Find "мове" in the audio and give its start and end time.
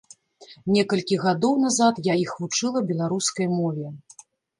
3.59-3.93